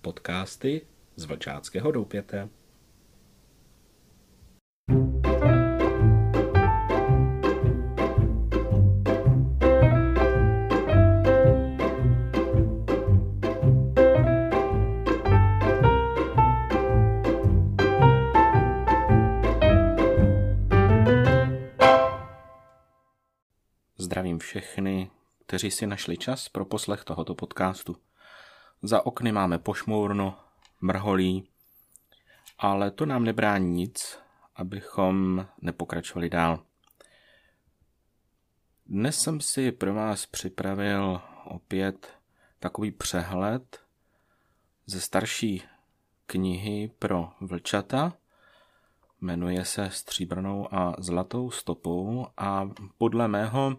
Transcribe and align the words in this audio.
podcasty 0.00 0.86
z 1.16 1.24
Vlčáckého 1.24 1.92
doupěte. 1.92 2.48
Zdravím 23.98 24.38
všechny, 24.38 25.10
kteří 25.46 25.70
si 25.70 25.86
našli 25.86 26.16
čas 26.16 26.48
pro 26.48 26.64
poslech 26.64 27.04
tohoto 27.04 27.34
podcastu. 27.34 27.96
Za 28.82 29.06
okny 29.06 29.32
máme 29.32 29.58
pošmourno, 29.58 30.38
mrholí, 30.80 31.48
ale 32.58 32.90
to 32.90 33.06
nám 33.06 33.24
nebrání 33.24 33.70
nic, 33.70 34.18
abychom 34.56 35.46
nepokračovali 35.62 36.30
dál. 36.30 36.62
Dnes 38.86 39.18
jsem 39.18 39.40
si 39.40 39.72
pro 39.72 39.94
vás 39.94 40.26
připravil 40.26 41.20
opět 41.44 42.08
takový 42.58 42.90
přehled 42.90 43.80
ze 44.86 45.00
starší 45.00 45.62
knihy 46.26 46.90
pro 46.98 47.28
vlčata. 47.40 48.12
Jmenuje 49.20 49.64
se 49.64 49.90
Stříbrnou 49.90 50.74
a 50.74 50.94
zlatou 50.98 51.50
stopou 51.50 52.26
a 52.36 52.70
podle 52.98 53.28
mého 53.28 53.76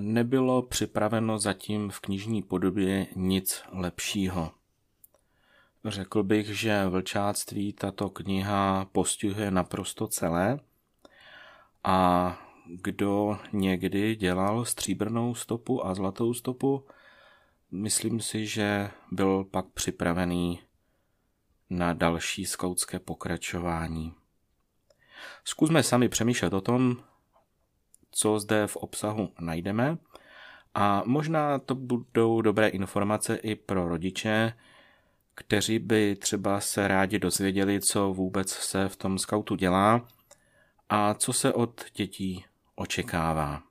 nebylo 0.00 0.62
připraveno 0.62 1.38
zatím 1.38 1.90
v 1.90 2.00
knižní 2.00 2.42
podobě 2.42 3.06
nic 3.16 3.62
lepšího. 3.72 4.52
Řekl 5.84 6.22
bych, 6.22 6.46
že 6.46 6.86
vlčáctví 6.86 7.72
tato 7.72 8.10
kniha 8.10 8.86
postihuje 8.92 9.50
naprosto 9.50 10.08
celé 10.08 10.60
a 11.84 12.38
kdo 12.66 13.38
někdy 13.52 14.16
dělal 14.16 14.64
stříbrnou 14.64 15.34
stopu 15.34 15.86
a 15.86 15.94
zlatou 15.94 16.34
stopu, 16.34 16.86
myslím 17.70 18.20
si, 18.20 18.46
že 18.46 18.90
byl 19.10 19.44
pak 19.44 19.66
připravený 19.66 20.60
na 21.70 21.92
další 21.92 22.46
skautské 22.46 22.98
pokračování. 22.98 24.14
Zkusme 25.44 25.82
sami 25.82 26.08
přemýšlet 26.08 26.52
o 26.52 26.60
tom, 26.60 26.96
co 28.14 28.38
zde 28.38 28.66
v 28.66 28.76
obsahu 28.76 29.32
najdeme. 29.40 29.98
A 30.74 31.02
možná 31.06 31.58
to 31.58 31.74
budou 31.74 32.40
dobré 32.40 32.68
informace 32.68 33.36
i 33.36 33.54
pro 33.54 33.88
rodiče, 33.88 34.52
kteří 35.34 35.78
by 35.78 36.16
třeba 36.16 36.60
se 36.60 36.88
rádi 36.88 37.18
dozvěděli, 37.18 37.80
co 37.80 38.12
vůbec 38.12 38.50
se 38.50 38.88
v 38.88 38.96
tom 38.96 39.18
skautu 39.18 39.56
dělá 39.56 40.08
a 40.88 41.14
co 41.14 41.32
se 41.32 41.52
od 41.52 41.84
dětí 41.94 42.44
očekává. 42.74 43.62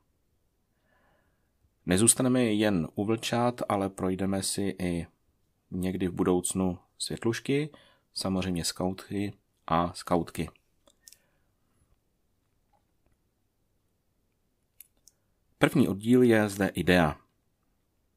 Nezůstaneme 1.85 2.43
jen 2.43 2.87
u 2.95 3.05
vlčat, 3.05 3.61
ale 3.69 3.89
projdeme 3.89 4.43
si 4.43 4.75
i 4.79 5.07
někdy 5.71 6.07
v 6.07 6.13
budoucnu 6.13 6.79
světlušky, 6.97 7.69
samozřejmě 8.13 8.65
skautky 8.65 9.33
a 9.67 9.93
skautky. 9.93 10.49
První 15.63 15.87
oddíl 15.87 16.23
je 16.23 16.49
zde 16.49 16.67
idea. 16.67 17.17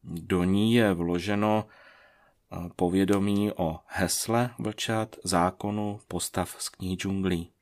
Do 0.05 0.45
ní 0.45 0.75
je 0.75 0.95
vloženo 0.95 1.67
eh, 1.67 2.57
povědomí 2.77 3.53
o 3.53 3.79
hesle 3.87 4.51
vlčat, 4.59 5.17
zákonu, 5.25 6.01
postav 6.09 6.57
z 6.59 6.69
knihy 6.69 6.97
džunglí. 6.97 7.53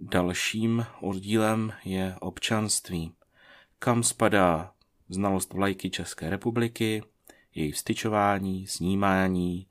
Dalším 0.00 0.86
oddílem 1.00 1.72
je 1.84 2.16
občanství, 2.20 3.12
kam 3.78 4.02
spadá 4.02 4.72
znalost 5.08 5.52
vlajky 5.52 5.90
České 5.90 6.30
republiky, 6.30 7.02
její 7.54 7.72
vstyčování, 7.72 8.66
snímání, 8.66 9.66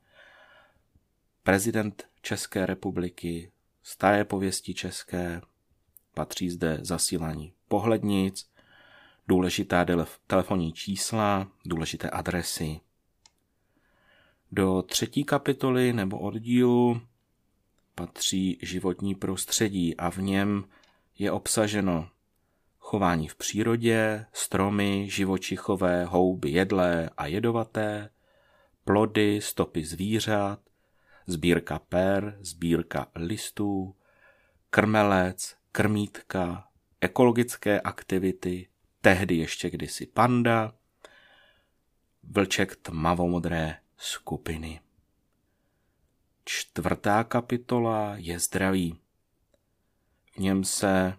prezident 1.42 2.06
České 2.22 2.66
republiky, 2.66 3.50
staré 3.82 4.24
pověsti 4.24 4.74
české, 4.74 5.40
patří 6.14 6.50
zde 6.50 6.78
zasílání 6.82 7.52
pohlednic, 7.68 8.55
důležitá 9.28 9.86
telefonní 10.26 10.72
čísla, 10.72 11.48
důležité 11.64 12.10
adresy. 12.10 12.80
Do 14.52 14.82
třetí 14.82 15.24
kapitoly 15.24 15.92
nebo 15.92 16.18
oddílu 16.18 17.00
patří 17.94 18.58
životní 18.62 19.14
prostředí 19.14 19.96
a 19.96 20.10
v 20.10 20.18
něm 20.18 20.64
je 21.18 21.32
obsaženo 21.32 22.08
chování 22.78 23.28
v 23.28 23.34
přírodě, 23.34 24.26
stromy, 24.32 25.10
živočichové, 25.10 26.04
houby 26.04 26.50
jedlé 26.50 27.10
a 27.16 27.26
jedovaté, 27.26 28.10
plody, 28.84 29.40
stopy 29.42 29.84
zvířat, 29.84 30.60
sbírka 31.26 31.78
per, 31.78 32.38
sbírka 32.40 33.06
listů, 33.14 33.94
krmelec, 34.70 35.56
krmítka, 35.72 36.68
ekologické 37.00 37.80
aktivity, 37.80 38.68
tehdy 39.06 39.34
ještě 39.34 39.70
kdysi 39.70 40.06
panda, 40.06 40.74
vlček 42.22 42.76
tmavomodré 42.76 43.76
skupiny. 43.96 44.80
Čtvrtá 46.44 47.24
kapitola 47.24 48.14
je 48.16 48.38
zdraví. 48.38 48.98
V 50.34 50.38
něm 50.38 50.64
se 50.64 51.18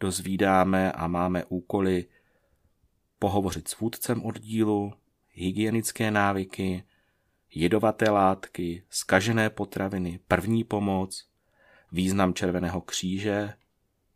dozvídáme 0.00 0.92
a 0.92 1.06
máme 1.06 1.44
úkoly 1.44 2.06
pohovořit 3.18 3.68
s 3.68 3.78
vůdcem 3.78 4.24
oddílu, 4.24 4.92
hygienické 5.28 6.10
návyky, 6.10 6.84
jedovaté 7.54 8.10
látky, 8.10 8.84
skažené 8.88 9.50
potraviny, 9.50 10.20
první 10.28 10.64
pomoc, 10.64 11.28
význam 11.92 12.34
Červeného 12.34 12.80
kříže, 12.80 13.54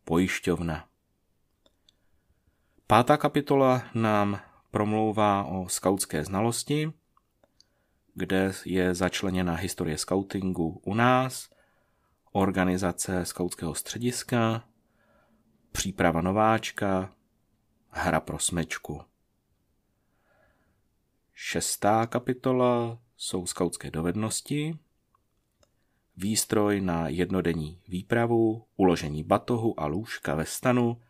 pojišťovna. 0.05 0.89
Pátá 2.91 3.17
kapitola 3.17 3.83
nám 3.95 4.41
promlouvá 4.71 5.45
o 5.45 5.69
skautské 5.69 6.25
znalosti, 6.25 6.93
kde 8.15 8.53
je 8.65 8.95
začleněna 8.95 9.55
historie 9.55 9.99
skautingu 9.99 10.81
u 10.85 10.95
nás, 10.95 11.51
organizace 12.33 13.25
skautského 13.25 13.75
střediska, 13.75 14.65
příprava 15.73 16.21
nováčka, 16.21 17.15
hra 17.91 18.21
pro 18.21 18.39
smečku. 18.39 19.01
Šestá 21.35 22.07
kapitola 22.07 22.99
jsou 23.17 23.47
skautské 23.47 23.91
dovednosti, 23.91 24.79
výstroj 26.17 26.81
na 26.81 27.09
jednodenní 27.09 27.81
výpravu, 27.89 28.67
uložení 28.77 29.25
batohu 29.25 29.81
a 29.81 29.87
lůžka 29.87 30.35
ve 30.35 30.45
stanu, 30.45 31.01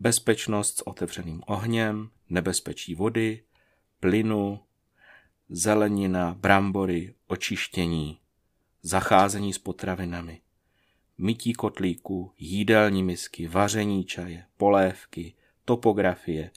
bezpečnost 0.00 0.78
s 0.78 0.86
otevřeným 0.86 1.42
ohněm, 1.46 2.10
nebezpečí 2.28 2.94
vody, 2.94 3.42
plynu, 4.00 4.60
zelenina, 5.48 6.34
brambory, 6.34 7.14
očištění, 7.26 8.18
zacházení 8.82 9.52
s 9.52 9.58
potravinami, 9.58 10.40
mytí 11.18 11.52
kotlíku, 11.52 12.32
jídelní 12.38 13.02
misky, 13.02 13.48
vaření 13.48 14.04
čaje, 14.04 14.44
polévky, 14.56 15.34
topografie, 15.64 16.50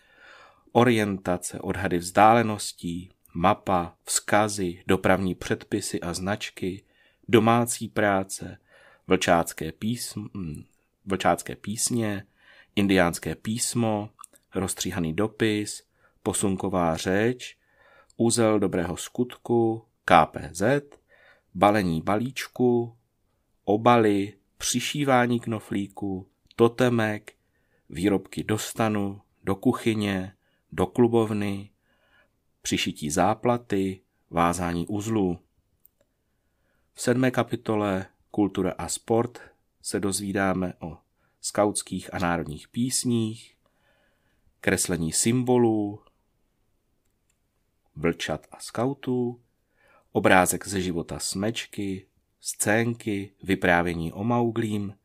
orientace, 0.71 1.59
odhady 1.59 1.97
vzdáleností, 1.97 3.11
mapa, 3.33 3.95
vzkazy, 4.03 4.83
dopravní 4.87 5.35
předpisy 5.35 6.01
a 6.01 6.13
značky, 6.13 6.83
domácí 7.27 7.87
práce, 7.87 8.57
vlčácké, 9.07 9.71
písm, 9.71 10.25
hm, 10.33 10.63
vlčácké 11.05 11.55
písně, 11.55 12.25
indiánské 12.75 13.35
písmo, 13.35 14.09
rozstříhaný 14.55 15.13
dopis, 15.13 15.83
posunková 16.23 16.97
řeč, 16.97 17.57
úzel 18.17 18.59
dobrého 18.59 18.97
skutku, 18.97 19.85
KPZ, 20.05 20.61
balení 21.53 22.01
balíčku, 22.01 22.97
obaly, 23.63 24.33
přišívání 24.57 25.39
knoflíku, 25.39 26.27
totemek, 26.55 27.33
výrobky 27.89 28.43
do 28.43 28.57
stanu, 28.57 29.21
do 29.43 29.55
kuchyně, 29.55 30.33
do 30.71 30.85
klubovny, 30.85 31.69
přišití 32.61 33.09
záplaty, 33.09 34.01
vázání 34.29 34.87
uzlů. 34.87 35.39
V 36.93 37.01
sedmé 37.01 37.31
kapitole 37.31 38.05
Kultura 38.31 38.71
a 38.77 38.87
sport 38.87 39.41
se 39.81 39.99
dozvídáme 39.99 40.73
o 40.79 40.97
skautských 41.43 42.13
a 42.13 42.19
národních 42.19 42.67
písních, 42.67 43.55
kreslení 44.61 45.11
symbolů, 45.11 45.99
vlčat 47.95 48.47
a 48.51 48.59
skautů, 48.59 49.41
obrázek 50.11 50.67
ze 50.67 50.81
života 50.81 51.19
smečky, 51.19 52.07
scénky, 52.39 53.31
vyprávění 53.43 54.13
o 54.13 54.23
Mauglím, 54.23 54.95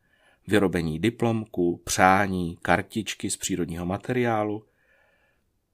vyrobení 0.47 0.99
diplomku, 0.99 1.77
přání, 1.77 2.57
kartičky 2.61 3.29
z 3.29 3.37
přírodního 3.37 3.85
materiálu, 3.85 4.65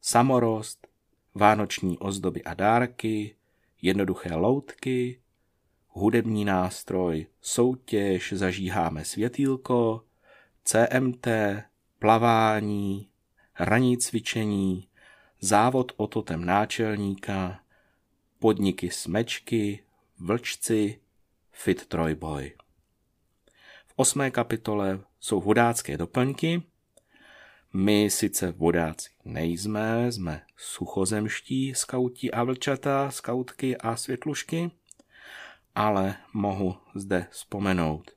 samorost, 0.02 0.88
vánoční 1.34 1.98
ozdoby 1.98 2.44
a 2.44 2.54
dárky, 2.54 3.36
jednoduché 3.82 4.36
loutky, 4.36 5.20
hudební 5.88 6.46
nástroj, 6.46 7.28
soutěž, 7.42 8.34
zažíháme 8.34 9.06
světýlko, 9.06 10.04
CMT, 10.68 11.28
plavání, 12.00 13.10
ranní 13.60 13.98
cvičení, 13.98 14.88
závod 15.42 15.92
o 15.98 16.08
totem 16.08 16.46
náčelníka, 16.46 17.60
podniky 18.40 18.90
smečky, 18.90 19.84
vlčci, 20.20 21.00
fit 21.52 21.86
trojboj. 21.86 22.54
V 23.88 23.94
osmé 23.96 24.32
kapitole 24.32 25.00
jsou 25.20 25.42
vodácké 25.42 25.98
doplňky. 25.98 26.64
My 27.74 28.10
sice 28.10 28.52
vodáci 28.52 29.10
nejsme, 29.26 30.12
jsme 30.12 30.42
suchozemští 30.58 31.74
skauti 31.76 32.32
a 32.32 32.44
vlčata, 32.44 33.12
skautky 33.12 33.78
a 33.78 33.96
světlušky, 33.96 34.72
ale 35.76 36.16
mohu 36.34 36.76
zde 36.96 37.28
vzpomenout 37.32 38.16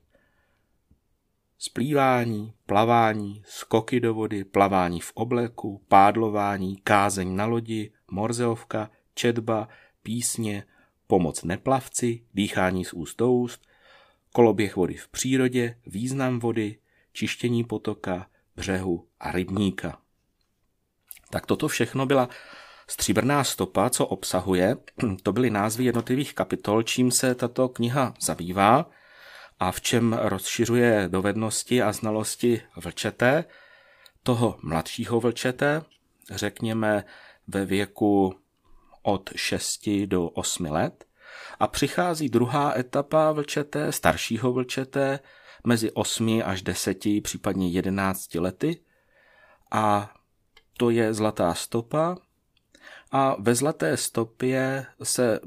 splývání, 1.59 2.53
plavání, 2.65 3.43
skoky 3.45 3.99
do 3.99 4.13
vody, 4.13 4.43
plavání 4.43 4.99
v 4.99 5.11
obleku, 5.13 5.81
pádlování, 5.87 6.77
kázeň 6.77 7.35
na 7.35 7.45
lodi, 7.45 7.91
morzeovka, 8.11 8.89
četba, 9.13 9.67
písně, 10.03 10.63
pomoc 11.07 11.43
neplavci, 11.43 12.23
dýchání 12.33 12.85
z 12.85 12.93
úst 12.93 13.17
do 13.17 13.31
úst, 13.31 13.67
koloběh 14.33 14.75
vody 14.75 14.93
v 14.93 15.07
přírodě, 15.07 15.75
význam 15.85 16.39
vody, 16.39 16.79
čištění 17.13 17.63
potoka, 17.63 18.27
břehu 18.55 19.07
a 19.19 19.31
rybníka. 19.31 19.99
Tak 21.31 21.45
toto 21.45 21.67
všechno 21.67 22.05
byla 22.05 22.29
stříbrná 22.87 23.43
stopa, 23.43 23.89
co 23.89 24.05
obsahuje. 24.05 24.77
To 25.23 25.33
byly 25.33 25.49
názvy 25.49 25.85
jednotlivých 25.85 26.33
kapitol, 26.33 26.83
čím 26.83 27.11
se 27.11 27.35
tato 27.35 27.69
kniha 27.69 28.13
zabývá 28.19 28.89
a 29.59 29.71
v 29.71 29.81
čem 29.81 30.13
rozšiřuje 30.13 31.07
dovednosti 31.07 31.81
a 31.81 31.91
znalosti 31.91 32.61
vlčete, 32.75 33.45
toho 34.23 34.59
mladšího 34.63 35.19
vlčete, 35.19 35.81
řekněme 36.31 37.03
ve 37.47 37.65
věku 37.65 38.35
od 39.01 39.29
6 39.35 39.89
do 40.05 40.29
8 40.29 40.65
let, 40.65 41.05
a 41.59 41.67
přichází 41.67 42.29
druhá 42.29 42.79
etapa 42.79 43.31
vlčete, 43.31 43.91
staršího 43.91 44.53
vlčete, 44.53 45.19
mezi 45.63 45.91
8 45.91 46.41
až 46.45 46.61
10, 46.61 46.97
případně 47.23 47.69
11 47.69 48.35
lety, 48.35 48.81
a 49.71 50.13
to 50.77 50.89
je 50.89 51.13
zlatá 51.13 51.53
stopa, 51.53 52.17
a 53.11 53.35
ve 53.39 53.55
Zlaté 53.55 53.97
stopě 53.97 54.85
se 55.03 55.39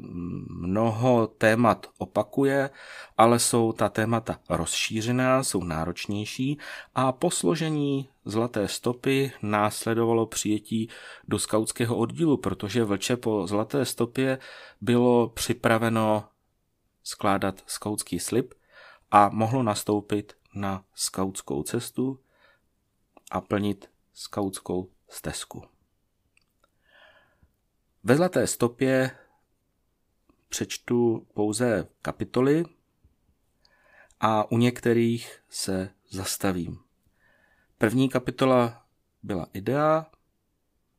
mnoho 0.48 1.26
témat 1.26 1.86
opakuje, 1.98 2.70
ale 3.18 3.38
jsou 3.38 3.72
ta 3.72 3.88
témata 3.88 4.38
rozšířená, 4.48 5.42
jsou 5.42 5.64
náročnější 5.64 6.58
a 6.94 7.12
po 7.12 7.30
složení 7.30 8.08
Zlaté 8.24 8.68
stopy 8.68 9.32
následovalo 9.42 10.26
přijetí 10.26 10.88
do 11.28 11.38
skautského 11.38 11.96
oddílu, 11.96 12.36
protože 12.36 12.84
vlče 12.84 13.16
po 13.16 13.46
Zlaté 13.46 13.84
stopě 13.84 14.38
bylo 14.80 15.28
připraveno 15.28 16.24
skládat 17.02 17.62
skautský 17.66 18.18
slib 18.18 18.54
a 19.10 19.28
mohlo 19.28 19.62
nastoupit 19.62 20.32
na 20.54 20.84
skautskou 20.94 21.62
cestu 21.62 22.18
a 23.30 23.40
plnit 23.40 23.90
skautskou 24.14 24.90
stezku. 25.08 25.71
Ve 28.04 28.16
zlaté 28.16 28.46
stopě 28.46 29.10
přečtu 30.49 31.26
pouze 31.34 31.88
kapitoly 32.02 32.64
a 34.20 34.52
u 34.52 34.58
některých 34.58 35.38
se 35.49 35.90
zastavím. 36.10 36.78
První 37.78 38.08
kapitola 38.08 38.87
byla 39.22 39.46
idea, 39.52 40.06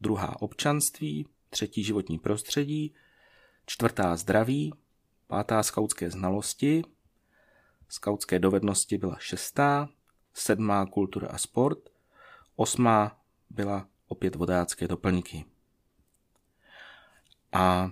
druhá 0.01 0.41
občanství, 0.41 1.27
třetí 1.49 1.83
životní 1.83 2.19
prostředí, 2.19 2.95
čtvrtá 3.65 4.15
zdraví, 4.15 4.73
pátá 5.27 5.63
skautské 5.63 6.11
znalosti, 6.11 6.83
skautské 7.89 8.39
dovednosti 8.39 8.97
byla 8.97 9.17
šestá, 9.19 9.89
sedmá 10.33 10.85
kultura 10.85 11.27
a 11.27 11.37
sport, 11.37 11.79
osmá 12.55 13.21
byla 13.49 13.87
opět 14.07 14.35
vodácké 14.35 14.87
doplňky. 14.87 15.52
A 17.53 17.91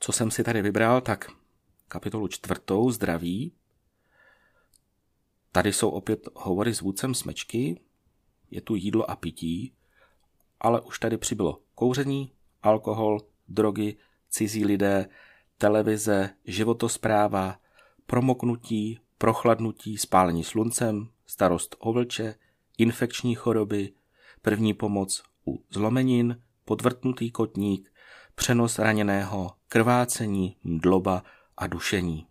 co 0.00 0.12
jsem 0.12 0.30
si 0.30 0.44
tady 0.44 0.62
vybral, 0.62 1.00
tak 1.00 1.30
kapitolu 1.88 2.28
čtvrtou, 2.28 2.90
zdraví. 2.90 3.52
Tady 5.52 5.72
jsou 5.72 5.90
opět 5.90 6.28
hovory 6.34 6.74
s 6.74 6.80
vůdcem 6.80 7.14
smečky, 7.14 7.80
je 8.50 8.60
tu 8.60 8.74
jídlo 8.74 9.10
a 9.10 9.16
pití, 9.16 9.74
ale 10.60 10.80
už 10.80 10.98
tady 10.98 11.18
přibylo 11.18 11.60
kouření, 11.74 12.32
alkohol, 12.62 13.20
drogy, 13.48 13.96
cizí 14.28 14.64
lidé, 14.64 15.08
televize, 15.58 16.30
životospráva, 16.44 17.60
promoknutí, 18.06 19.00
prochladnutí, 19.18 19.98
spálení 19.98 20.44
sluncem, 20.44 21.08
starost 21.26 21.76
o 21.78 21.92
vlče, 21.92 22.34
infekční 22.78 23.34
choroby, 23.34 23.92
první 24.42 24.74
pomoc 24.74 25.22
u 25.46 25.64
zlomenin, 25.70 26.42
podvrtnutý 26.64 27.30
kotník, 27.30 27.92
přenos 28.38 28.78
raněného, 28.78 29.52
krvácení, 29.68 30.56
mdloba 30.64 31.22
a 31.56 31.66
dušení. 31.66 32.26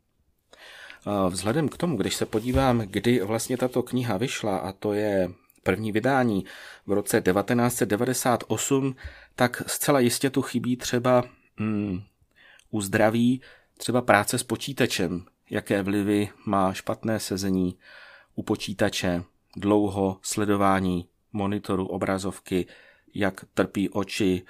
Vzhledem 1.30 1.70
k 1.70 1.78
tomu, 1.78 1.98
když 1.98 2.16
se 2.16 2.26
podívám, 2.26 2.80
kdy 2.80 3.22
vlastně 3.24 3.58
tato 3.58 3.84
kniha 3.84 4.18
vyšla, 4.18 4.58
a 4.58 4.72
to 4.72 4.94
je 4.94 5.30
první 5.64 5.92
vydání 5.92 6.46
v 6.86 6.92
roce 6.92 7.22
1998, 7.22 8.96
tak 9.36 9.64
zcela 9.68 10.00
jistě 10.00 10.30
tu 10.30 10.42
chybí 10.42 10.78
třeba 10.78 11.24
mm, 11.60 12.02
u 12.72 12.82
zdraví 12.82 13.42
třeba 13.78 14.02
práce 14.02 14.38
s 14.38 14.44
počítačem, 14.44 15.26
jaké 15.50 15.84
vlivy 15.84 16.30
má 16.46 16.74
špatné 16.74 17.20
sezení 17.20 17.78
u 18.36 18.44
počítače, 18.44 19.24
dlouho 19.58 20.18
sledování 20.22 21.08
monitoru 21.34 21.88
obrazovky, 21.88 22.66
jak 23.14 23.46
trpí 23.54 23.90
oči, 23.90 24.46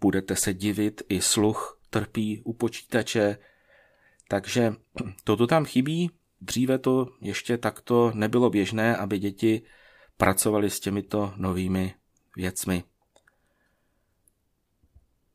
budete 0.00 0.36
se 0.36 0.54
divit, 0.54 1.02
i 1.08 1.20
sluch 1.20 1.80
trpí 1.90 2.42
u 2.44 2.52
počítače, 2.52 3.38
takže 4.28 4.74
toto 5.24 5.46
tam 5.46 5.64
chybí. 5.64 6.10
Dříve 6.40 6.78
to 6.78 7.08
ještě 7.20 7.58
takto 7.58 8.12
nebylo 8.14 8.50
běžné, 8.50 8.96
aby 8.96 9.18
děti 9.18 9.62
pracovali 10.16 10.70
s 10.70 10.80
těmito 10.80 11.32
novými 11.36 11.94
věcmi. 12.36 12.84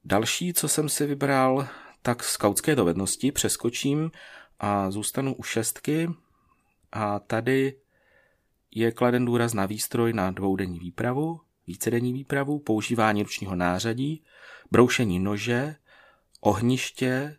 Další, 0.05 0.53
co 0.53 0.67
jsem 0.67 0.89
si 0.89 1.05
vybral, 1.05 1.67
tak 2.01 2.24
skautské 2.24 2.75
dovednosti 2.75 3.31
přeskočím 3.31 4.12
a 4.60 4.91
zůstanu 4.91 5.36
u 5.36 5.43
šestky. 5.43 6.10
A 6.91 7.19
tady 7.19 7.79
je 8.72 8.91
kladen 8.91 9.25
důraz 9.25 9.53
na 9.53 9.65
výstroj 9.65 10.13
na 10.13 10.31
dvoudenní 10.31 10.79
výpravu, 10.79 11.41
vícedenní 11.67 12.13
výpravu, 12.13 12.60
používání 12.60 13.24
ručního 13.24 13.55
nářadí, 13.55 14.24
broušení 14.72 15.19
nože, 15.19 15.75
ohniště, 16.41 17.38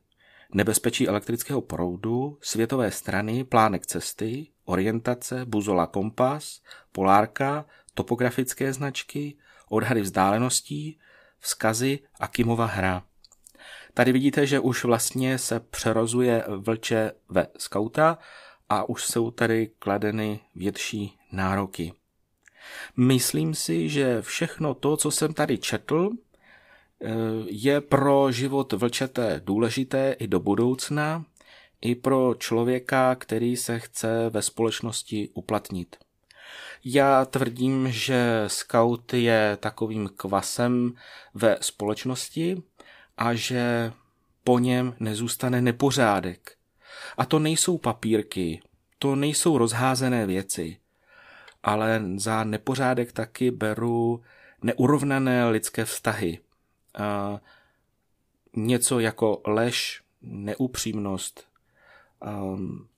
nebezpečí 0.55 1.09
elektrického 1.09 1.61
proudu, 1.61 2.39
světové 2.41 2.91
strany, 2.91 3.45
plánek 3.45 3.87
cesty, 3.87 4.47
orientace, 4.65 5.45
buzola 5.45 5.87
kompas, 5.87 6.63
polárka, 6.93 7.65
topografické 7.95 8.73
značky, 8.73 9.37
odhady 9.69 10.01
vzdáleností, 10.01 10.99
vzkazy 11.39 11.99
a 12.21 12.29
Kimova 12.29 12.67
hra. 12.67 13.03
Tady 13.95 14.13
vidíte, 14.13 14.47
že 14.47 14.61
už 14.61 14.85
vlastně 14.85 15.39
se 15.39 15.61
přerozuje 15.61 16.45
vlče 16.49 17.13
ve 17.29 17.47
skauta 17.59 18.19
a 18.69 18.89
už 18.89 19.05
jsou 19.05 19.31
tady 19.31 19.67
kladeny 19.79 20.41
větší 20.55 21.19
nároky. 21.33 21.93
Myslím 22.97 23.55
si, 23.55 23.89
že 23.89 24.23
všechno 24.23 24.75
to, 24.75 24.97
co 24.97 25.11
jsem 25.11 25.35
tady 25.35 25.59
četl, 25.59 26.11
eh, 26.11 27.09
je 27.47 27.81
pro 27.81 28.33
život 28.33 28.73
vlčete 28.73 29.41
důležité 29.45 30.13
i 30.13 30.27
do 30.27 30.41
budoucna, 30.41 31.25
i 31.81 31.95
pro 31.95 32.35
člověka, 32.39 33.15
který 33.15 33.57
se 33.57 33.79
chce 33.79 34.31
ve 34.31 34.43
společnosti 34.43 35.29
uplatnit. 35.35 35.97
Já 36.85 37.25
tvrdím, 37.25 37.89
že 37.91 38.45
scout 38.47 39.15
je 39.15 39.57
takovým 39.61 40.11
kvasem 40.17 40.95
ve 41.35 41.59
společnosti 41.61 42.63
a 43.17 43.35
že 43.35 43.93
po 44.45 44.59
něm 44.59 44.95
nezůstane 45.01 45.63
nepořádek. 45.63 46.57
A 47.19 47.25
to 47.25 47.39
nejsou 47.39 47.79
papírky, 47.79 48.63
to 48.99 49.17
nejsou 49.17 49.59
rozházené 49.59 50.27
věci, 50.27 50.77
ale 51.67 52.03
za 52.17 52.45
nepořádek 52.45 53.13
taky 53.13 53.51
beru 53.51 54.23
neurovnané 54.63 55.49
lidské 55.49 55.85
vztahy. 55.85 56.39
A 56.99 57.41
něco 58.57 59.01
jako 59.01 59.43
lež, 59.47 60.03
neupřímnost, 60.23 61.49
um, 62.27 62.89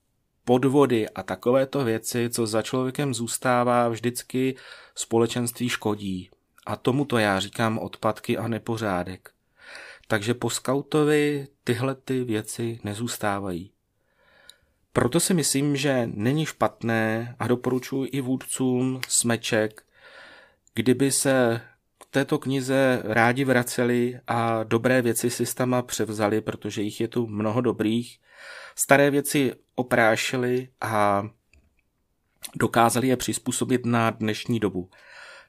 podvody 0.45 1.09
a 1.09 1.23
takovéto 1.23 1.83
věci, 1.83 2.29
co 2.29 2.47
za 2.47 2.61
člověkem 2.61 3.13
zůstává, 3.13 3.89
vždycky 3.89 4.55
společenství 4.95 5.69
škodí. 5.69 6.29
A 6.65 6.75
tomu 6.75 7.05
to 7.05 7.17
já 7.17 7.39
říkám 7.39 7.79
odpadky 7.79 8.37
a 8.37 8.47
nepořádek. 8.47 9.31
Takže 10.07 10.33
po 10.33 10.49
skautovi 10.49 11.47
tyhle 11.63 11.95
ty 11.95 12.23
věci 12.23 12.79
nezůstávají. 12.83 13.71
Proto 14.93 15.19
si 15.19 15.33
myslím, 15.33 15.75
že 15.75 16.09
není 16.13 16.45
špatné 16.45 17.35
a 17.39 17.47
doporučuji 17.47 18.03
i 18.03 18.21
vůdcům 18.21 19.01
smeček, 19.07 19.83
kdyby 20.73 21.11
se 21.11 21.61
k 21.99 22.05
této 22.09 22.39
knize 22.39 23.01
rádi 23.03 23.45
vraceli 23.45 24.19
a 24.27 24.63
dobré 24.63 25.01
věci 25.01 25.29
si 25.29 25.55
tam 25.55 25.83
převzali, 25.85 26.41
protože 26.41 26.81
jich 26.81 27.01
je 27.01 27.07
tu 27.07 27.27
mnoho 27.27 27.61
dobrých, 27.61 28.19
staré 28.75 29.11
věci 29.11 29.53
oprášili 29.75 30.69
a 30.81 31.29
dokázali 32.55 33.07
je 33.07 33.17
přizpůsobit 33.17 33.85
na 33.85 34.09
dnešní 34.09 34.59
dobu. 34.59 34.89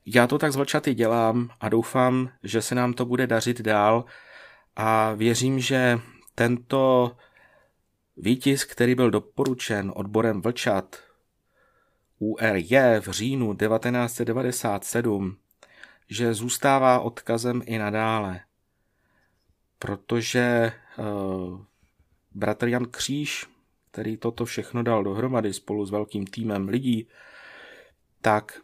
Já 0.06 0.26
to 0.26 0.38
tak 0.38 0.52
zvlčaty 0.52 0.94
dělám 0.94 1.50
a 1.60 1.68
doufám, 1.68 2.30
že 2.42 2.62
se 2.62 2.74
nám 2.74 2.92
to 2.92 3.04
bude 3.04 3.26
dařit 3.26 3.60
dál 3.60 4.04
a 4.76 5.12
věřím, 5.12 5.60
že 5.60 6.00
tento 6.34 7.12
výtisk, 8.20 8.72
který 8.72 8.94
byl 8.94 9.10
doporučen 9.10 9.92
odborem 9.96 10.40
Vlčat 10.40 10.96
URJ 12.18 13.00
v 13.00 13.08
říjnu 13.10 13.54
1997, 13.54 15.36
že 16.08 16.34
zůstává 16.34 17.00
odkazem 17.00 17.62
i 17.66 17.78
nadále. 17.78 18.40
Protože 19.78 20.72
uh, 20.98 21.60
bratr 22.34 22.68
Jan 22.68 22.84
Kříž, 22.84 23.46
který 23.90 24.16
toto 24.16 24.44
všechno 24.44 24.82
dal 24.82 25.04
dohromady 25.04 25.52
spolu 25.52 25.86
s 25.86 25.90
velkým 25.90 26.26
týmem 26.26 26.68
lidí, 26.68 27.08
tak 28.20 28.60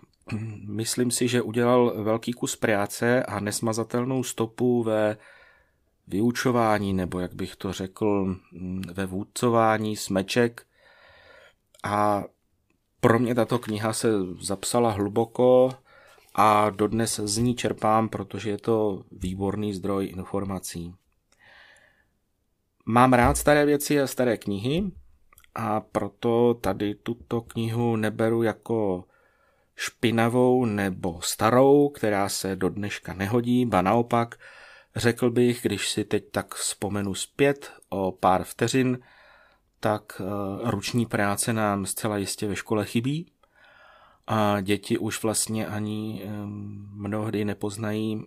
myslím 0.66 1.10
si, 1.10 1.28
že 1.28 1.42
udělal 1.42 2.02
velký 2.04 2.32
kus 2.32 2.56
práce 2.56 3.22
a 3.22 3.40
nesmazatelnou 3.40 4.22
stopu 4.22 4.82
ve 4.82 5.16
vyučování, 6.06 6.92
nebo 6.92 7.20
jak 7.20 7.34
bych 7.34 7.56
to 7.56 7.72
řekl, 7.72 8.36
ve 8.92 9.06
vůdcování 9.06 9.96
smeček. 9.96 10.66
A 11.84 12.24
pro 13.00 13.18
mě 13.18 13.34
tato 13.34 13.58
kniha 13.58 13.92
se 13.92 14.08
zapsala 14.40 14.90
hluboko 14.90 15.70
a 16.34 16.70
dodnes 16.70 17.20
z 17.24 17.38
ní 17.38 17.54
čerpám, 17.54 18.08
protože 18.08 18.50
je 18.50 18.58
to 18.58 19.04
výborný 19.12 19.74
zdroj 19.74 20.06
informací. 20.06 20.94
Mám 22.86 23.12
rád 23.12 23.36
staré 23.36 23.66
věci 23.66 24.00
a 24.00 24.06
staré 24.06 24.36
knihy 24.36 24.90
a 25.54 25.80
proto 25.80 26.54
tady 26.54 26.94
tuto 26.94 27.40
knihu 27.40 27.96
neberu 27.96 28.42
jako 28.42 29.04
špinavou 29.76 30.64
nebo 30.64 31.20
starou, 31.22 31.88
která 31.88 32.28
se 32.28 32.56
do 32.56 32.68
dneška 32.68 33.14
nehodí, 33.14 33.66
ba 33.66 33.82
naopak, 33.82 34.38
řekl 34.96 35.30
bych, 35.30 35.62
když 35.62 35.88
si 35.88 36.04
teď 36.04 36.30
tak 36.30 36.54
vzpomenu 36.54 37.14
zpět 37.14 37.72
o 37.88 38.12
pár 38.12 38.44
vteřin, 38.44 38.98
tak 39.80 40.20
eh, 40.20 40.70
ruční 40.70 41.06
práce 41.06 41.52
nám 41.52 41.86
zcela 41.86 42.16
jistě 42.16 42.48
ve 42.48 42.56
škole 42.56 42.86
chybí 42.86 43.32
a 44.26 44.60
děti 44.60 44.98
už 44.98 45.22
vlastně 45.22 45.66
ani 45.66 46.22
mnohdy 46.92 47.44
nepoznají 47.44 48.26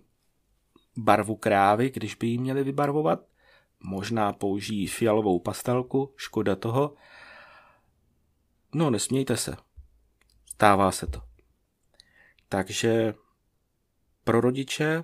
barvu 0.96 1.36
krávy, 1.36 1.90
když 1.90 2.14
by 2.14 2.26
ji 2.26 2.38
měli 2.38 2.64
vybarvovat. 2.64 3.20
Možná 3.80 4.32
použijí 4.32 4.86
fialovou 4.86 5.38
pastelku, 5.38 6.14
škoda 6.16 6.56
toho. 6.56 6.94
No, 8.74 8.90
nesmějte 8.90 9.36
se. 9.36 9.56
Stává 10.46 10.90
se 10.90 11.06
to. 11.06 11.22
Takže 12.48 13.14
pro 14.24 14.40
rodiče 14.40 15.02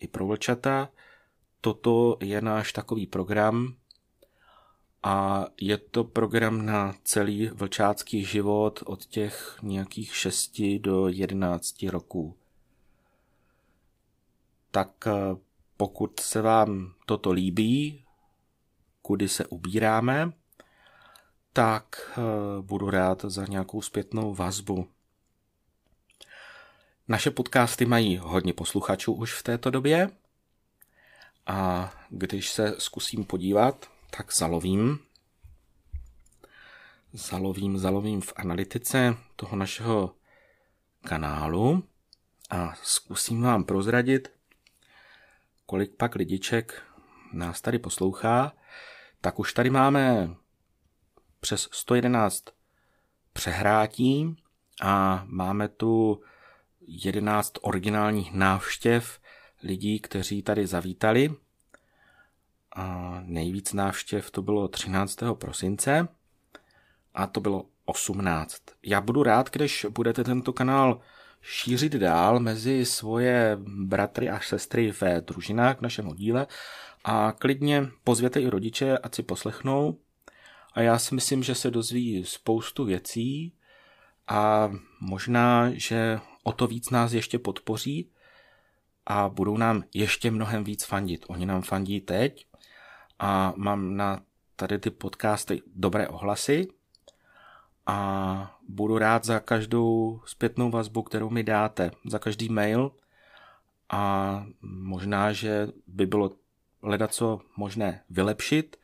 i 0.00 0.08
pro 0.08 0.26
vlčata 0.26 0.88
toto 1.60 2.16
je 2.20 2.40
náš 2.40 2.72
takový 2.72 3.06
program 3.06 3.74
a 5.02 5.46
je 5.60 5.78
to 5.78 6.04
program 6.04 6.66
na 6.66 6.94
celý 7.04 7.48
vlčácký 7.48 8.24
život 8.24 8.82
od 8.86 9.04
těch 9.04 9.58
nějakých 9.62 10.16
6 10.16 10.62
do 10.78 11.08
11 11.08 11.82
roků. 11.82 12.36
Tak 14.70 15.06
eh, 15.06 15.12
pokud 15.76 16.20
se 16.20 16.42
vám 16.42 16.94
toto 17.06 17.32
líbí, 17.32 18.04
kudy 19.02 19.28
se 19.28 19.46
ubíráme, 19.46 20.32
tak 21.52 22.12
eh, 22.18 22.22
budu 22.62 22.90
rád 22.90 23.24
za 23.24 23.46
nějakou 23.46 23.82
zpětnou 23.82 24.34
vazbu. 24.34 24.88
Naše 27.10 27.30
podcasty 27.30 27.86
mají 27.86 28.16
hodně 28.16 28.52
posluchačů 28.52 29.12
už 29.12 29.34
v 29.34 29.42
této 29.42 29.70
době 29.70 30.10
a 31.46 31.90
když 32.10 32.50
se 32.50 32.74
zkusím 32.78 33.24
podívat, 33.24 33.90
tak 34.10 34.34
zalovím. 34.34 34.98
Zalovím, 37.12 37.78
zalovím 37.78 38.20
v 38.20 38.32
analytice 38.36 39.16
toho 39.36 39.56
našeho 39.56 40.14
kanálu 41.04 41.84
a 42.50 42.74
zkusím 42.82 43.42
vám 43.42 43.64
prozradit, 43.64 44.32
kolik 45.66 45.96
pak 45.96 46.14
lidiček 46.14 46.82
nás 47.32 47.60
tady 47.60 47.78
poslouchá, 47.78 48.52
tak 49.20 49.38
už 49.38 49.52
tady 49.52 49.70
máme 49.70 50.34
přes 51.40 51.68
111 51.72 52.44
přehrátí 53.32 54.36
a 54.82 55.24
máme 55.26 55.68
tu 55.68 56.22
11 56.88 57.52
originálních 57.62 58.32
návštěv 58.32 59.20
lidí, 59.62 60.00
kteří 60.00 60.42
tady 60.42 60.66
zavítali. 60.66 61.34
A 62.76 63.18
nejvíc 63.24 63.72
návštěv 63.72 64.30
to 64.30 64.42
bylo 64.42 64.68
13. 64.68 65.18
prosince 65.34 66.08
a 67.14 67.26
to 67.26 67.40
bylo 67.40 67.64
18. 67.84 68.62
Já 68.82 69.00
budu 69.00 69.22
rád, 69.22 69.50
když 69.50 69.86
budete 69.90 70.24
tento 70.24 70.52
kanál 70.52 71.00
šířit 71.42 71.92
dál 71.92 72.40
mezi 72.40 72.84
svoje 72.84 73.58
bratry 73.66 74.30
a 74.30 74.40
sestry 74.40 74.92
ve 75.00 75.20
družinách 75.20 75.78
v 75.78 75.80
našem 75.80 76.08
oddíle 76.08 76.46
a 77.04 77.32
klidně 77.32 77.88
pozvěte 78.04 78.40
i 78.40 78.48
rodiče, 78.48 78.98
ať 78.98 79.14
si 79.14 79.22
poslechnou. 79.22 79.98
A 80.74 80.80
já 80.80 80.98
si 80.98 81.14
myslím, 81.14 81.42
že 81.42 81.54
se 81.54 81.70
dozví 81.70 82.24
spoustu 82.24 82.84
věcí 82.84 83.52
a 84.28 84.70
možná, 85.00 85.70
že 85.72 86.20
o 86.48 86.52
to 86.52 86.66
víc 86.66 86.90
nás 86.90 87.12
ještě 87.12 87.38
podpoří 87.38 88.10
a 89.06 89.28
budou 89.28 89.56
nám 89.56 89.84
ještě 89.94 90.30
mnohem 90.30 90.64
víc 90.64 90.84
fandit. 90.84 91.24
Oni 91.28 91.46
nám 91.46 91.62
fandí 91.62 92.00
teď 92.00 92.46
a 93.18 93.52
mám 93.56 93.96
na 93.96 94.22
tady 94.56 94.78
ty 94.78 94.90
podcasty 94.90 95.62
dobré 95.66 96.08
ohlasy 96.08 96.68
a 97.86 98.58
budu 98.68 98.98
rád 98.98 99.24
za 99.24 99.40
každou 99.40 100.20
zpětnou 100.24 100.70
vazbu, 100.70 101.02
kterou 101.02 101.30
mi 101.30 101.44
dáte, 101.44 101.90
za 102.04 102.18
každý 102.18 102.48
mail 102.48 102.92
a 103.88 104.44
možná, 104.62 105.32
že 105.32 105.68
by 105.86 106.06
bylo 106.06 106.30
hledat 106.82 107.14
co 107.14 107.40
možné 107.56 108.04
vylepšit, 108.10 108.76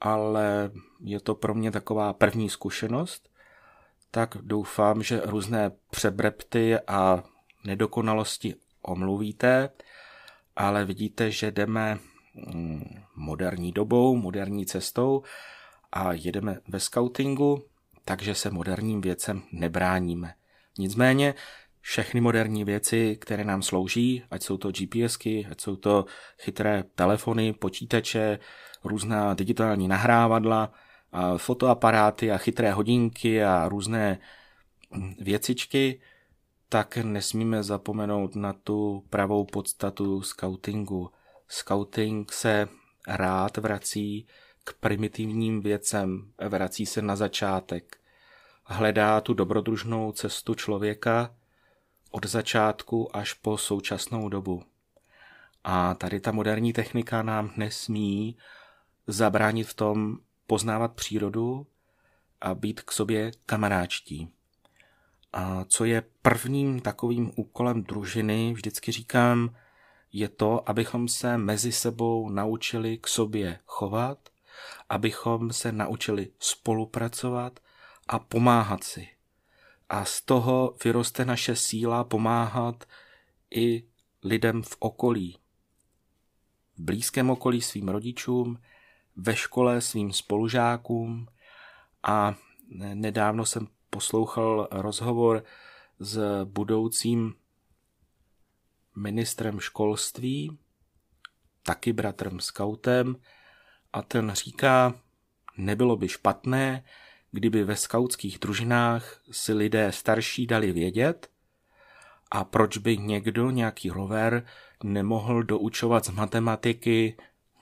ale 0.00 0.70
je 1.00 1.20
to 1.20 1.34
pro 1.34 1.54
mě 1.54 1.70
taková 1.70 2.12
první 2.12 2.50
zkušenost, 2.50 3.28
tak 4.10 4.36
doufám, 4.40 5.02
že 5.02 5.20
různé 5.24 5.70
přebrepty 5.90 6.78
a 6.78 7.22
nedokonalosti 7.64 8.54
omluvíte, 8.82 9.70
ale 10.56 10.84
vidíte, 10.84 11.30
že 11.30 11.50
jdeme 11.50 11.98
mm, 12.54 12.84
moderní 13.16 13.72
dobou, 13.72 14.16
moderní 14.16 14.66
cestou 14.66 15.22
a 15.92 16.12
jedeme 16.12 16.58
ve 16.68 16.80
scoutingu, 16.80 17.64
takže 18.04 18.34
se 18.34 18.50
moderním 18.50 19.00
věcem 19.00 19.42
nebráníme. 19.52 20.34
Nicméně 20.78 21.34
všechny 21.80 22.20
moderní 22.20 22.64
věci, 22.64 23.16
které 23.20 23.44
nám 23.44 23.62
slouží, 23.62 24.22
ať 24.30 24.42
jsou 24.42 24.56
to 24.56 24.72
GPSky, 24.72 25.46
ať 25.50 25.60
jsou 25.60 25.76
to 25.76 26.04
chytré 26.38 26.84
telefony, 26.94 27.52
počítače, 27.52 28.38
různá 28.84 29.34
digitální 29.34 29.88
nahrávadla, 29.88 30.72
fotoaparáty 31.36 32.32
a 32.32 32.38
chytré 32.38 32.72
hodinky 32.72 33.44
a 33.44 33.68
různé 33.68 34.18
věcičky, 35.20 36.00
tak 36.68 36.96
nesmíme 36.96 37.62
zapomenout 37.62 38.36
na 38.36 38.52
tu 38.52 39.04
pravou 39.10 39.44
podstatu 39.44 40.22
scoutingu. 40.22 41.10
Scouting 41.48 42.32
se 42.32 42.68
rád 43.08 43.56
vrací 43.56 44.26
k 44.64 44.74
primitivním 44.74 45.60
věcem, 45.60 46.32
vrací 46.48 46.86
se 46.86 47.02
na 47.02 47.16
začátek, 47.16 47.96
hledá 48.64 49.20
tu 49.20 49.34
dobrodružnou 49.34 50.12
cestu 50.12 50.54
člověka 50.54 51.34
od 52.10 52.26
začátku 52.26 53.16
až 53.16 53.32
po 53.32 53.58
současnou 53.58 54.28
dobu. 54.28 54.62
A 55.64 55.94
tady 55.94 56.20
ta 56.20 56.32
moderní 56.32 56.72
technika 56.72 57.22
nám 57.22 57.50
nesmí 57.56 58.36
zabránit 59.06 59.64
v 59.64 59.74
tom 59.74 60.18
poznávat 60.50 60.92
přírodu 60.94 61.66
a 62.40 62.54
být 62.54 62.80
k 62.80 62.92
sobě 62.92 63.30
kamaráčtí. 63.46 64.28
A 65.32 65.64
co 65.64 65.84
je 65.84 66.02
prvním 66.22 66.80
takovým 66.80 67.32
úkolem 67.36 67.82
družiny, 67.82 68.52
vždycky 68.52 68.92
říkám, 68.92 69.56
je 70.12 70.28
to, 70.28 70.68
abychom 70.70 71.08
se 71.08 71.38
mezi 71.38 71.72
sebou 71.72 72.30
naučili 72.30 72.98
k 72.98 73.08
sobě 73.08 73.58
chovat, 73.66 74.28
abychom 74.88 75.52
se 75.52 75.72
naučili 75.72 76.28
spolupracovat 76.38 77.60
a 78.08 78.18
pomáhat 78.18 78.84
si. 78.84 79.08
A 79.88 80.04
z 80.04 80.22
toho 80.22 80.76
vyroste 80.84 81.24
naše 81.24 81.56
síla 81.56 82.04
pomáhat 82.04 82.84
i 83.50 83.84
lidem 84.22 84.62
v 84.62 84.76
okolí. 84.78 85.38
V 86.76 86.80
blízkém 86.80 87.30
okolí 87.30 87.60
svým 87.60 87.88
rodičům, 87.88 88.58
ve 89.16 89.36
škole 89.36 89.80
svým 89.80 90.12
spolužákům 90.12 91.26
a 92.02 92.34
nedávno 92.94 93.46
jsem 93.46 93.68
poslouchal 93.90 94.68
rozhovor 94.70 95.44
s 95.98 96.44
budoucím 96.44 97.34
ministrem 98.96 99.60
školství, 99.60 100.58
taky 101.62 101.92
bratrem 101.92 102.40
skautem, 102.40 103.16
a 103.92 104.02
ten 104.02 104.32
říká, 104.34 104.94
nebylo 105.56 105.96
by 105.96 106.08
špatné, 106.08 106.84
kdyby 107.30 107.64
ve 107.64 107.76
skautských 107.76 108.38
družinách 108.38 109.20
si 109.30 109.52
lidé 109.52 109.92
starší 109.92 110.46
dali 110.46 110.72
vědět, 110.72 111.30
a 112.30 112.44
proč 112.44 112.78
by 112.78 112.98
někdo, 112.98 113.50
nějaký 113.50 113.90
rover, 113.90 114.46
nemohl 114.82 115.42
doučovat 115.42 116.04
z 116.04 116.10
matematiky 116.10 117.16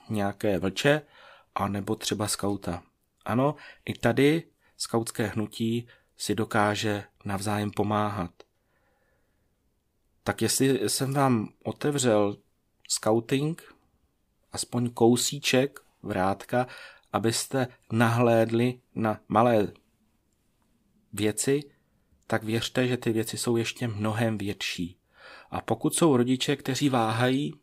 nějaké 0.09 0.59
vlče, 0.59 1.01
anebo 1.59 1.95
třeba 1.95 2.27
skauta. 2.27 2.83
Ano, 3.25 3.55
i 3.85 3.93
tady 3.93 4.43
skautské 4.77 5.27
hnutí 5.27 5.87
si 6.17 6.35
dokáže 6.35 7.03
navzájem 7.25 7.71
pomáhat. 7.71 8.31
Tak 10.23 10.41
jestli 10.41 10.89
jsem 10.89 11.13
vám 11.13 11.49
otevřel 11.63 12.37
scouting, 12.89 13.75
aspoň 14.51 14.89
kousíček 14.89 15.79
vrátka, 16.03 16.67
abyste 17.13 17.67
nahlédli 17.91 18.81
na 18.95 19.19
malé 19.27 19.67
věci, 21.13 21.63
tak 22.27 22.43
věřte, 22.43 22.87
že 22.87 22.97
ty 22.97 23.11
věci 23.11 23.37
jsou 23.37 23.57
ještě 23.57 23.87
mnohem 23.87 24.37
větší. 24.37 24.97
A 25.51 25.61
pokud 25.61 25.95
jsou 25.95 26.17
rodiče, 26.17 26.55
kteří 26.55 26.89
váhají 26.89 27.53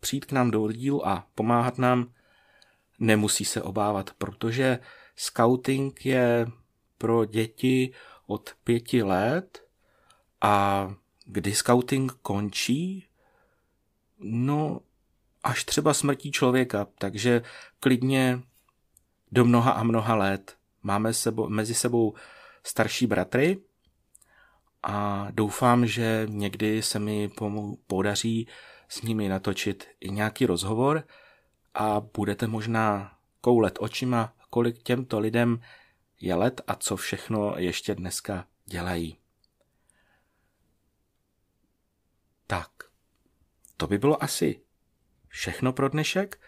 přijít 0.00 0.24
k 0.24 0.32
nám 0.32 0.50
do 0.50 0.72
dílu 0.72 1.08
a 1.08 1.26
pomáhat 1.34 1.78
nám, 1.78 2.12
nemusí 3.00 3.44
se 3.44 3.62
obávat, 3.62 4.10
protože 4.18 4.78
scouting 5.16 6.06
je 6.06 6.46
pro 6.98 7.24
děti 7.24 7.92
od 8.26 8.54
pěti 8.64 9.02
let 9.02 9.64
a 10.40 10.86
kdy 11.24 11.54
scouting 11.54 12.12
končí? 12.12 13.06
No, 14.18 14.80
až 15.42 15.64
třeba 15.64 15.94
smrtí 15.94 16.32
člověka, 16.32 16.86
takže 16.98 17.42
klidně 17.80 18.40
do 19.32 19.44
mnoha 19.44 19.72
a 19.72 19.82
mnoha 19.82 20.14
let. 20.14 20.56
Máme 20.82 21.14
sebo, 21.14 21.48
mezi 21.48 21.74
sebou 21.74 22.14
starší 22.62 23.06
bratry 23.06 23.62
a 24.82 25.28
doufám, 25.30 25.86
že 25.86 26.26
někdy 26.30 26.82
se 26.82 26.98
mi 26.98 27.30
podaří 27.86 28.48
s 28.88 29.02
nimi 29.02 29.28
natočit 29.28 29.88
i 30.00 30.10
nějaký 30.10 30.46
rozhovor 30.46 31.04
a 31.74 32.00
budete 32.00 32.46
možná 32.46 33.18
koulet 33.40 33.78
očima, 33.80 34.34
kolik 34.50 34.82
těmto 34.82 35.18
lidem 35.18 35.60
je 36.20 36.34
let 36.34 36.60
a 36.66 36.74
co 36.74 36.96
všechno 36.96 37.54
ještě 37.56 37.94
dneska 37.94 38.46
dělají. 38.64 39.16
Tak, 42.46 42.70
to 43.76 43.86
by 43.86 43.98
bylo 43.98 44.22
asi 44.22 44.62
všechno 45.28 45.72
pro 45.72 45.88
dnešek. 45.88 46.40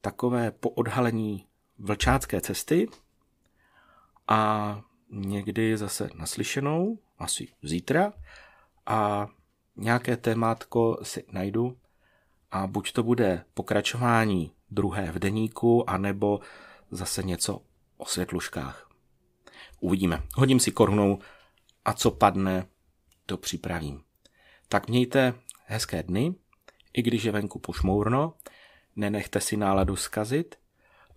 Takové 0.00 0.50
poodhalení 0.50 1.46
vlčácké 1.78 2.40
cesty 2.40 2.88
a 4.28 4.82
někdy 5.10 5.76
zase 5.76 6.08
naslyšenou, 6.14 6.98
asi 7.18 7.48
zítra 7.62 8.12
a 8.86 9.28
nějaké 9.76 10.16
témátko 10.16 10.98
si 11.02 11.24
najdu 11.32 11.78
a 12.50 12.66
buď 12.66 12.92
to 12.92 13.02
bude 13.02 13.44
pokračování 13.54 14.52
druhé 14.70 15.12
v 15.12 15.18
deníku, 15.18 15.90
anebo 15.90 16.40
zase 16.90 17.22
něco 17.22 17.62
o 17.96 18.04
světluškách. 18.04 18.90
Uvidíme. 19.80 20.22
Hodím 20.36 20.60
si 20.60 20.72
korunou 20.72 21.18
a 21.84 21.92
co 21.92 22.10
padne, 22.10 22.66
to 23.26 23.36
připravím. 23.36 24.02
Tak 24.68 24.88
mějte 24.88 25.34
hezké 25.64 26.02
dny, 26.02 26.34
i 26.92 27.02
když 27.02 27.24
je 27.24 27.32
venku 27.32 27.58
pošmourno, 27.58 28.34
nenechte 28.96 29.40
si 29.40 29.56
náladu 29.56 29.96
zkazit 29.96 30.54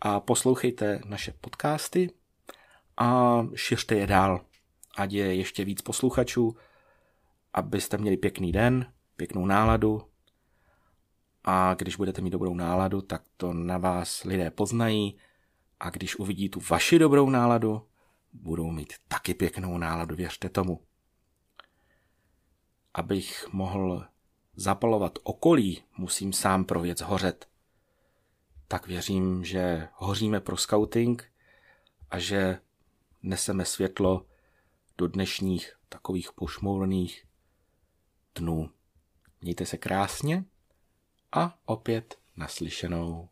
a 0.02 0.20
poslouchejte 0.20 1.02
naše 1.06 1.34
podcasty 1.42 2.10
a 2.98 3.42
šiřte 3.56 3.96
je 3.96 4.08
dál, 4.08 4.42
ať 4.98 5.12
je 5.12 5.36
ještě 5.36 5.66
víc 5.66 5.82
posluchačů, 5.82 6.56
abyste 7.54 7.98
měli 7.98 8.18
pěkný 8.18 8.52
den, 8.52 8.94
pěknou 9.16 9.46
náladu 9.46 10.11
a 11.44 11.74
když 11.74 11.96
budete 11.96 12.22
mít 12.22 12.30
dobrou 12.30 12.54
náladu, 12.54 13.02
tak 13.02 13.24
to 13.38 13.54
na 13.54 13.78
vás 13.78 14.24
lidé 14.24 14.52
poznají 14.52 15.18
a 15.80 15.90
když 15.90 16.16
uvidí 16.16 16.50
tu 16.50 16.60
vaši 16.70 17.00
dobrou 17.00 17.30
náladu, 17.30 17.88
budou 18.34 18.72
mít 18.72 18.94
taky 19.08 19.34
pěknou 19.34 19.78
náladu, 19.78 20.16
věřte 20.16 20.50
tomu. 20.50 20.82
Abych 22.94 23.54
mohl 23.54 24.06
zapalovat 24.56 25.20
okolí, 25.24 25.84
musím 25.98 26.34
sám 26.34 26.66
pro 26.66 26.82
věc 26.82 27.02
hořet. 27.02 27.48
Tak 28.68 28.88
věřím, 28.88 29.44
že 29.44 29.88
hoříme 29.94 30.40
pro 30.40 30.58
scouting 30.58 31.32
a 32.10 32.20
že 32.20 32.60
neseme 33.24 33.66
světlo 33.66 34.26
do 34.98 35.08
dnešních 35.08 35.78
takových 35.90 36.32
pošmourných 36.32 37.26
dnů. 38.36 38.70
Mějte 39.42 39.66
se 39.66 39.78
krásně 39.78 40.46
a 41.32 41.58
opět 41.66 42.18
naslyšenou. 42.38 43.30